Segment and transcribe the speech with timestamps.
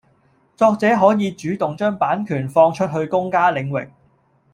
[0.57, 3.91] 作者可以主動將版權放出去公家領域